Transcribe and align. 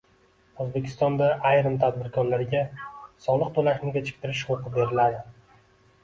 O‘zbekistonda 0.63 1.25
ayrim 1.49 1.75
tadbirkorlarga 1.83 2.61
soliq 3.25 3.51
to‘lashni 3.59 3.93
kechiktirish 3.99 4.41
huquqi 4.49 4.73
beriladi 4.79 5.21